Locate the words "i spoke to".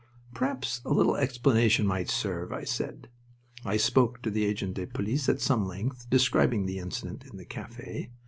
3.63-4.31